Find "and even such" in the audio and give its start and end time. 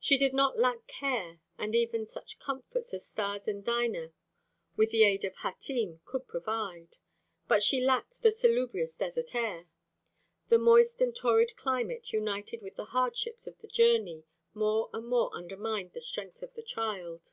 1.56-2.40